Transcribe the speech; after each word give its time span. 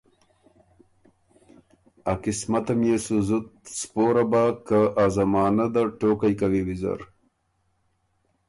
ا 2.11 2.13
قسمتم 2.23 2.79
يې 2.87 2.97
سُو 3.05 3.17
زُت 3.27 3.47
سپوره 3.79 4.23
بۀ 4.31 4.43
که 4.67 4.79
ازمانۀ 5.03 5.67
ده 5.73 5.83
ټوقئ 5.99 6.33
کوی 6.39 6.61
ویزر۔ 6.67 6.99